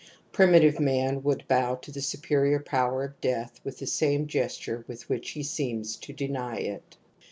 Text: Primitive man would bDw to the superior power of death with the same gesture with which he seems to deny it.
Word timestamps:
Primitive 0.31 0.79
man 0.79 1.21
would 1.21 1.43
bDw 1.47 1.79
to 1.83 1.91
the 1.91 2.01
superior 2.01 2.59
power 2.59 3.03
of 3.03 3.21
death 3.21 3.61
with 3.63 3.77
the 3.77 3.85
same 3.85 4.25
gesture 4.25 4.83
with 4.87 5.07
which 5.09 5.29
he 5.33 5.43
seems 5.43 5.95
to 5.97 6.11
deny 6.11 6.55
it. 6.57 6.97